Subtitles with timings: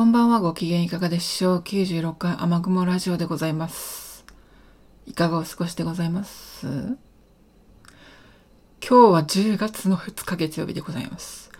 [0.00, 0.40] こんばんは。
[0.40, 4.24] ご機嫌いかがでしょう ?96 回雨雲ラジオでございます。
[5.04, 6.66] いかがお過ごしでございます？
[6.66, 6.96] 今
[8.80, 11.50] 日は10月の2日月曜日でございます。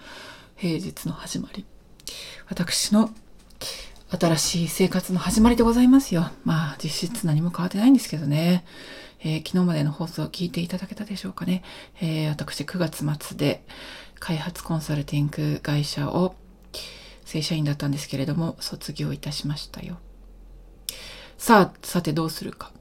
[0.57, 1.67] 平日の始まり。
[2.49, 3.11] 私の
[4.19, 6.31] 新しい生活の始まりでございますよ。
[6.47, 8.65] まあ実質何も変わってないんですけどね。
[9.23, 11.63] えー昨日までの放送を聞いていただけたでしょうかね。
[12.01, 13.67] えー私9月末で
[14.19, 16.37] 開発コンサルティング会社を
[17.31, 19.99] 正社員だったんですけれども、卒業いたしましたよ。
[21.39, 22.73] さあ、さてどうするか。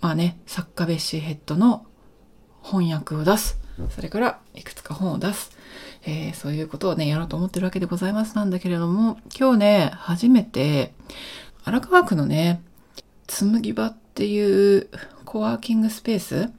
[0.00, 1.86] まあね、作家ベッシーヘッドの
[2.64, 3.60] 翻訳を出す。
[3.90, 5.56] それから、いくつか本を出す。
[6.04, 10.92] えーそういうことをね、やろうと思ってるわけでございますなんだけれども、今日ね、初めて、
[11.62, 12.62] 荒川区のね、
[13.28, 14.88] 紬場っていう
[15.24, 16.50] コワーキングスペース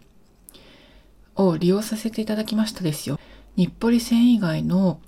[1.35, 3.20] を利用させていただきましたですよ。
[3.57, 5.02] 日暮里線以外の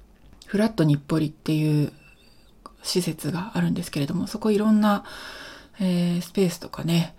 [0.46, 1.94] フラット日暮里っていう
[2.84, 5.04] 施設があるんですけれども、そこいろんな、
[5.80, 7.16] えースペースとかね、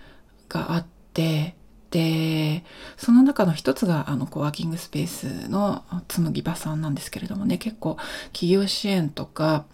[0.49, 1.57] があって、
[1.91, 2.65] で、
[2.97, 7.97] その中の一つがあのコワーキングスペースの紬場さんなんですけれどもね、結構
[8.33, 9.65] 企業支援とか、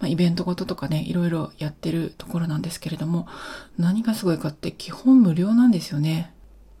[0.00, 3.28] まあ、イベントごととかね、いろいろやってるところなんですけれども、
[3.78, 6.34] 何がすごいかって基本無料なんですよね。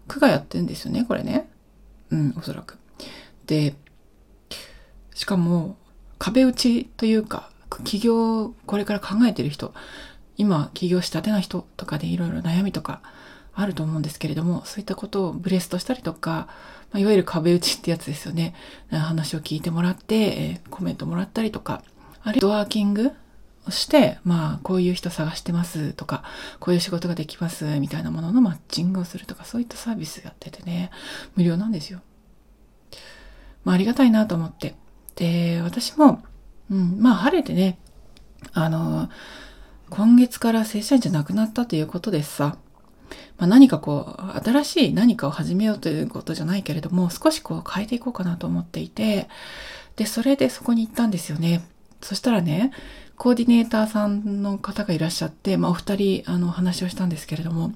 [0.08, 1.48] 区がやってるんですよね、これね。
[2.10, 2.78] うん、おそらく。
[3.46, 3.76] で、
[5.14, 5.76] しかも
[6.18, 7.49] 壁打ちというか、
[7.84, 9.74] 起業これから考えてる人、
[10.36, 13.02] 今起業したてな人とかでいろいろ悩みとか
[13.52, 16.48] あると思うんですけれども、そういったことをブレストしたりとか、
[16.92, 18.54] まあ、いわゆる壁打ちってやつですよね。
[18.90, 21.82] 話を聞いてもらって、えコメントもらったりとか、
[22.22, 23.12] あるいはワーキング
[23.66, 26.24] をして、まあ、こういう人探してますとか、
[26.58, 30.90] こういう仕事ができますみたいなもののマッチングをするとか、そういったサービスやっててね、
[31.36, 32.00] 無料なんですよ。
[33.64, 34.74] まあ、ありがたいなと思って。
[35.16, 36.22] で、私も、
[36.70, 37.78] うん、まあ、晴れてね、
[38.52, 39.10] あの、
[39.90, 42.56] 今月から正社員じゃなくなったということでさ、
[43.38, 49.28] まあ、何かこう、新しい何かを始めようということじゃないけれども、少しこう変えていこうかなと思っていて、
[49.96, 51.62] で、それでそこに行ったんですよね。
[52.00, 52.72] そしたらね、
[53.16, 57.72] コーディネーターさんの方がいらっしゃって、まあ、お二人、あの、お話をしたんですけれども、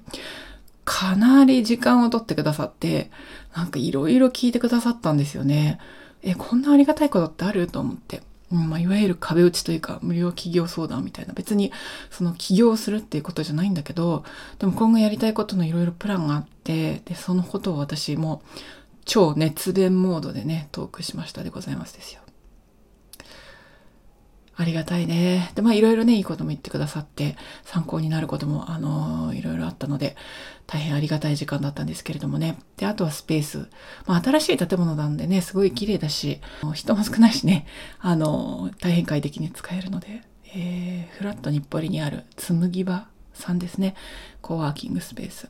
[0.84, 3.10] かなり時間を取ってくださって、
[3.56, 5.78] なんかいろいろ聞いてくださったんですよね。
[6.22, 7.66] え、こんなありがたいことってある？
[7.66, 8.22] と思って。
[8.54, 11.34] うんまあ、いわゆる壁打ちというか、無料企業相談みたいな。
[11.34, 11.72] 別に、
[12.10, 14.24] その起業するっていうことじゃないんだけど、
[14.60, 18.42] でも今後やりたいことのいろいろプランがあって、で、そのことを私も
[19.04, 22.23] 超熱弁モードでね、トークしましたでございますですよ。
[24.56, 25.50] ありがたいね。
[25.54, 30.16] で、まあいろいろね、いいことも言ってくださって、参考になることも、あのいろいろあったので、
[30.66, 32.58] 大変ありがたい時間だったんですけれどもね。
[32.76, 33.68] で、あとはスペース。
[34.06, 36.40] まあ新しい建物なんでね、すごい綺麗だし、
[36.74, 37.66] 人も少ないしね、
[37.98, 40.22] あの大変快適に使えるので、
[40.54, 43.96] えー、フラット日暮里にある紬場さんですね。
[44.40, 45.48] コワーキングスペース。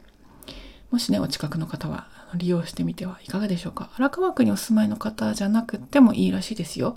[0.90, 2.06] もしね、お近くの方は
[2.36, 3.90] 利用してみてはいかがでしょうか。
[3.96, 6.96] 荒川区にお住まいの方じゃなくてもいいらしいですよ。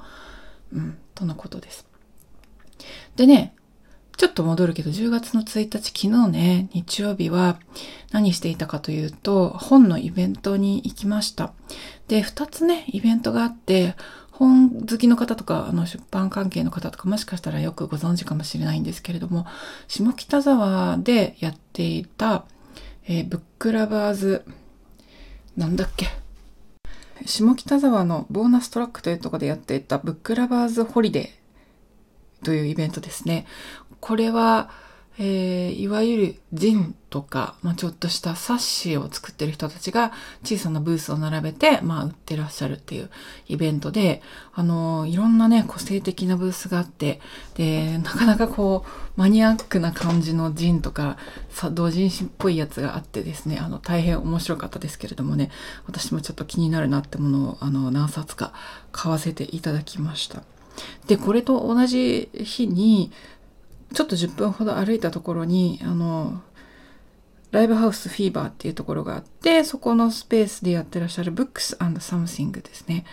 [0.72, 1.86] うん、とのことです。
[3.15, 3.53] でね、
[4.17, 7.59] ちょっと戻るけど、10月の1日、昨日ね、日曜日は
[8.11, 11.53] 何していたかというと、本のイベントに行きました。
[12.07, 13.95] で、2つね、イベントがあって、
[14.31, 19.45] 本好きの方とか、あの、出版関係の方とか、もしかしたらよくご存知かもしれないんですけれども、
[19.87, 22.45] 下北沢でやっていた、
[23.07, 24.45] えーブックラバーズ、
[25.55, 26.07] なんだっけ、
[27.25, 31.36] 下北沢の BONUS TRACK というとこでやっていた Book Lovers Holiday
[32.43, 33.45] というイベントですね。
[33.99, 34.69] これは、
[35.19, 40.11] えーいわゆる zine とか、まあ、ちょっとした冊子を作ってる人たちが
[40.43, 43.09] 小さなブースを並べて、まあ、売ってらっしゃるっていう
[43.47, 44.21] イベントで、
[44.53, 47.19] あのーいろんなね、個性的なブースがあって、
[47.55, 51.17] で、なかなかこう、マニアックな感じの zine とか、
[51.49, 55.49] さ同人誌っぽいやつがあってですね、あの、大変面白かったですけれどもね、
[55.87, 58.53] 私もちょっと気になるなってものを、あの、何冊か
[58.91, 60.43] 買わせていただきました。
[61.07, 63.11] で、これと同じ日に、
[63.93, 66.41] ちょっと10分ほど歩いたところに、あの、
[67.52, 73.05] ライブハウスフィーバーっていうところがあって、そこのスペースでやってらっしゃる Books and Something ですね。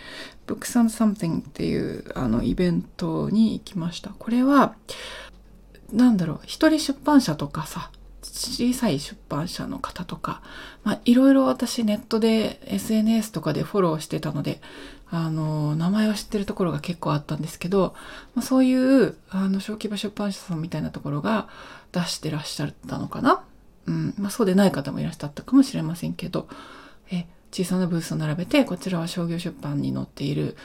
[0.45, 4.09] Books and Something っていうあのイベントに行きました。
[4.09, 4.75] これは、
[5.93, 7.91] なんだろう、一人出版社とかさ、
[8.21, 10.41] 小さい出版社の方とか、
[10.83, 14.61] まあ、いろいろ私ネットで SNS とかでフォローしてたので、
[15.11, 17.93] あの、名前を知ってるところが結構あったんですけど、
[18.33, 21.47] まあ、そういう、あの、小規模出版社さんみたいなところが
[21.91, 23.43] 出してらっしゃったのかな
[23.85, 24.13] うん。
[24.17, 26.47] まあ、そうでない方もいらっしゃったかもしれませんけど、
[27.11, 30.57] え、小さなブースを並べて、こちらは商業出版に載っている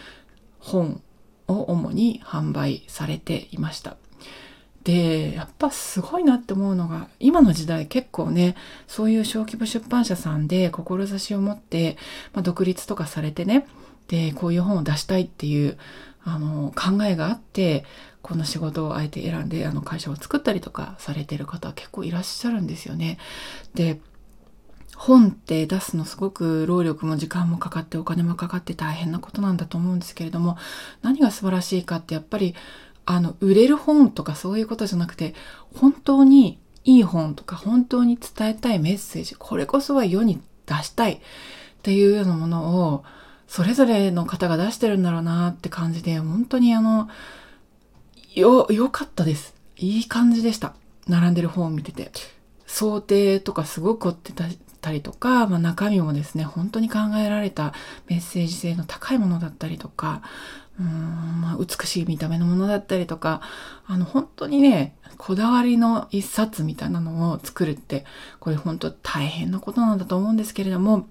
[0.58, 1.02] 本
[1.46, 3.96] を主に販売されていました。
[4.84, 8.56] でやっぱすごいなって思うのが今の時代結構ね
[8.86, 11.98] そういう小規模出版社さんで志を持って、
[12.32, 13.66] まあ、独立とかされてね
[14.10, 15.78] でこういう本を出したいっていう
[16.24, 17.84] あの考えがあって
[18.22, 23.18] この仕事をあえて選んであの会社を作ったりとかされてる方は結構いらっしゃるんですよね。
[23.74, 24.00] で
[24.96, 30.58] 本って出すのすごく労力も時間もかかってお金もかかって大変なことなんだと思うんですけれども
[31.02, 32.54] 何が素晴らしいかってやっぱり
[33.06, 35.34] あの売れる本とかそういうことじゃなくて
[35.74, 41.20] 本当にいい本とか本当に伝えたいメッセージこれこそは世に出したいっ
[41.82, 43.04] ていうようなものを
[43.50, 47.08] それぞれの方が出してるんだろうなって感じで本当にあの
[48.32, 49.56] よ、良かったです。
[49.76, 50.72] いい感じでした。
[51.08, 52.12] 並んでる本を見てて。
[52.64, 54.32] 想定とかすごく凝って
[54.80, 57.74] たりとか、まあ、中身もですね、本当に考えられた
[58.06, 60.22] メッセージ性の高いものだったりとか、
[60.78, 63.40] うん、まあ、美しい見た目のものだったりとか、
[63.84, 68.04] あの、本当にね、こだわりの一冊みたいなのを作るって、
[68.38, 71.08] これ本当大変なことなんだと思うんですけれども、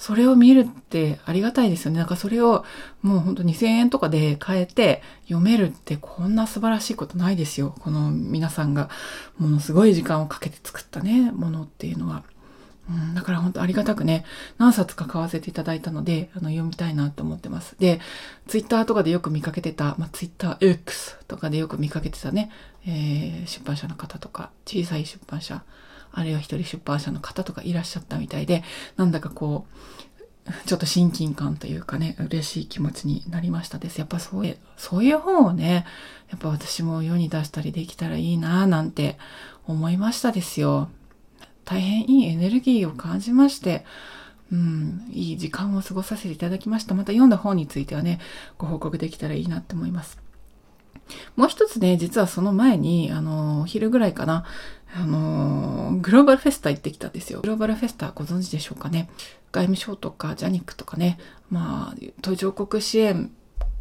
[0.00, 1.98] それを見るってありがたいですよね。
[1.98, 2.64] なんかそれを
[3.02, 7.74] もうほんと2000円とかで買えて読めるってこんな素晴らしいことないですよ。
[7.80, 8.88] この皆さんが
[9.36, 12.22] ものすごい時間をかけて作ったね、ものっていうのは。
[12.88, 14.24] うん、だから本当ありがたくね、
[14.56, 17.76] 何冊か買わせていただいたので、あの、読みたいなと思ってます。
[17.78, 18.00] で、
[18.48, 22.50] ツイッターとかでよく見かけてた、まあ、ツイッター X とかでよく見かけてたね、
[22.86, 25.62] えー、出版社の方とか、小さい出版社、
[26.12, 28.62] あるいは一人出版社の方とかいらっしゃったみたいで、
[28.96, 29.76] なんだかこう、
[30.66, 33.98] ちょっと親近感というかね、嬉しい気持ちになりましたです。
[33.98, 35.86] やっぱそういう、そういう本をね、
[36.30, 39.18] やっぱ私も世に出したりできたらいいなぁなんて
[39.66, 40.88] 思いましたですよ。
[41.64, 43.84] 大変いいエネルギーを感じまして、
[44.52, 46.94] うん、いい時間を過ごさせていただきました。
[46.94, 48.18] また読んだ本についてはね、
[48.58, 50.18] ご報告できたらいいなって思います。
[51.36, 54.44] もう一つね、実はその前に、あの、お昼ぐらいかな、
[54.94, 57.40] あの、グローバルフェスタ行ってきたんですよ。
[57.40, 59.08] グローバルフェスタご存知でしょうかね。
[59.52, 61.18] 外務省とかジャニックとかね、
[61.50, 63.30] まあ、途上国支援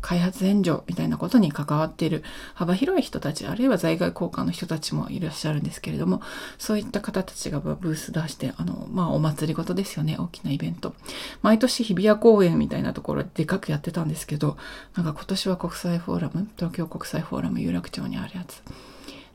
[0.01, 2.24] 開発援助みたいなことに関わっている
[2.54, 6.22] 幅広い人たち、あるいは在外交換の人たちもいらっしゃるんですけれども、
[6.57, 10.94] そういった方たちがブース出して、あの、まあ、お祭りごとですよね、大きなイベント。
[11.42, 14.57] 毎年日比谷公園みたいなところでかくやってたんですけど、
[14.96, 18.62] なんか今年は国際フォーラム、東京国際フォーラム有楽町にあるやつ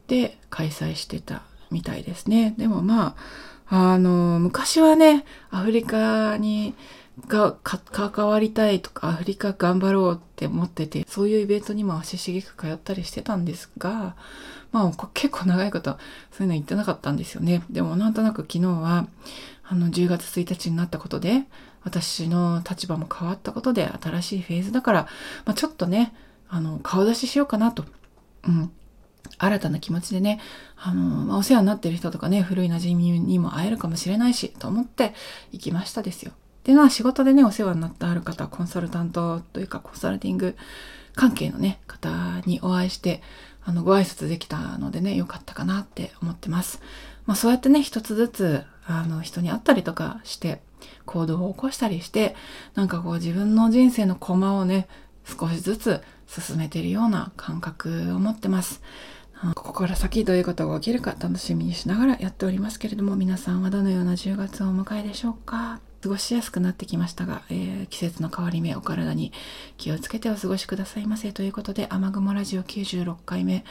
[0.06, 2.54] で開催してたみたいですね。
[2.58, 3.16] でもま
[3.68, 6.74] あ、あの、昔はね、アフリカに、
[7.28, 14.16] が関わりたいとかアフリカ頑張ろうって思っててそういうイベントにも足しげく通ったりしてたんですが
[14.72, 15.96] まあ結構長いこと
[16.32, 17.62] そういうの言ってなかったんですよね。
[17.70, 19.06] でもなんとなく昨日は
[19.62, 21.44] あの10月1日になったことで
[21.84, 25.08] 私の立場も変わったことで新しいフェーズだから、
[25.44, 26.12] まあ、ちょっとね
[26.48, 27.84] あの顔出ししようかなと、
[28.46, 28.72] うん、
[29.38, 30.40] 新たな気持ちでね、
[30.76, 35.14] あの、まあ、お世話になってる人とかね、古い馴染みにも会えるかもしれないし、と思って
[35.52, 36.32] 行きましたですよ。
[36.64, 40.56] で、まあ仕事でね、お世話になってある方、コンサルタントというかコンサルティング
[41.14, 43.22] 関係のね、方にお会いして、
[43.64, 46.80] あの、ご挨拶できたのでね、良かったかなって思ってます。
[47.26, 50.60] まあそうやってね、一つずつ、あの、人に会ったりとかして、
[51.06, 52.34] 行動を起こしたりして、
[52.74, 54.86] なんかこう自分の人生の駒をね、
[55.24, 58.82] 少しずつ進めているような感覚を持ってます。
[59.54, 65.80] ここから先どういうことが起きるか楽しみにしながらやっておりますけれども、皆さんはどのような10月をお迎えでしょうか？
[66.04, 69.32] 過ごしやすくなってきましたが、えー、季節の変わり目お体に
[69.78, 71.32] 気をつけてお過ごしくださいませ。
[71.32, 73.64] ということで雨雲ラジオ96回目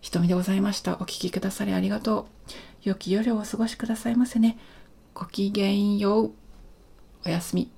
[0.00, 0.94] 瞳でございました。
[0.94, 2.52] お聴きくださりありがとう。
[2.82, 4.58] 良き夜をお過ごしくださいませね。
[5.14, 6.32] ごきげんよう。
[7.24, 7.77] おやすみ。